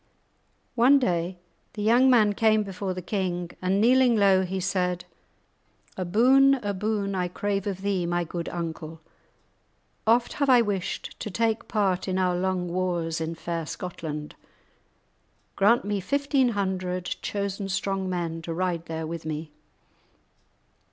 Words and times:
One 0.73 0.97
day 0.97 1.37
the 1.73 1.83
young 1.83 2.09
man 2.09 2.33
came 2.33 2.63
before 2.63 2.95
the 2.95 3.03
king, 3.03 3.51
and 3.61 3.79
kneeling 3.79 4.15
low, 4.17 4.43
he 4.43 4.59
said, 4.59 5.05
"A 5.95 6.05
boon, 6.05 6.55
a 6.63 6.73
boon 6.73 7.13
I 7.13 7.27
crave 7.27 7.67
of 7.67 7.83
thee, 7.83 8.07
my 8.07 8.23
good 8.23 8.49
uncle. 8.49 8.99
Oft 10.07 10.33
have 10.41 10.49
I 10.49 10.59
wished 10.59 11.19
to 11.19 11.29
take 11.29 11.67
part 11.67 12.07
in 12.07 12.17
our 12.17 12.35
long 12.35 12.67
wars 12.67 13.21
in 13.21 13.35
fair 13.35 13.67
Scotland. 13.67 14.33
Grant 15.55 15.85
me 15.85 15.99
fifteen 15.99 16.49
hundred 16.57 17.05
chosen 17.21 17.69
strong 17.69 18.09
men 18.09 18.41
to 18.41 18.55
ride 18.55 18.87
there 18.87 19.05
with 19.05 19.23
me." 19.23 19.51